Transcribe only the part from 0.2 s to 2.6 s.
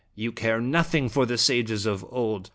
care nothing for the sages of old.